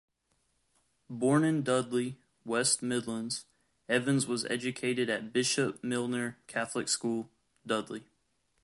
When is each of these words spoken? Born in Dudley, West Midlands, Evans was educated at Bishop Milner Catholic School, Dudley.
Born 1.11 1.43
in 1.43 1.61
Dudley, 1.61 2.17
West 2.43 2.81
Midlands, 2.81 3.45
Evans 3.87 4.25
was 4.25 4.45
educated 4.45 5.11
at 5.11 5.31
Bishop 5.31 5.83
Milner 5.83 6.39
Catholic 6.47 6.87
School, 6.87 7.29
Dudley. 7.67 8.03